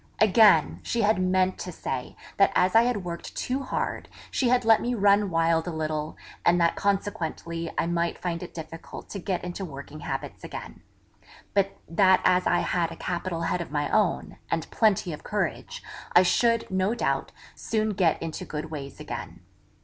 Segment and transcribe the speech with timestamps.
[0.19, 4.65] Again, she had meant to say that as I had worked too hard, she had
[4.65, 9.19] let me run wild a little; and that consequently I might find it difficult to
[9.19, 10.81] get into working habits again;
[11.53, 15.83] but that as I had a capital head of my own, and plenty of courage,
[16.13, 19.41] I should, no doubt, soon get into good ways again.